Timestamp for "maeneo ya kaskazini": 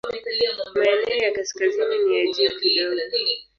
0.73-1.97